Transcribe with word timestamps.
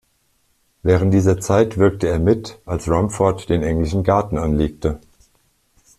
Während 0.81 1.13
dieser 1.13 1.39
Zeit 1.39 1.77
wirkte 1.77 2.07
er 2.07 2.17
mit, 2.17 2.57
als 2.65 2.89
Rumford 2.89 3.49
den 3.49 3.61
englischen 3.61 4.03
Garten 4.03 4.39
anlegte. 4.39 4.99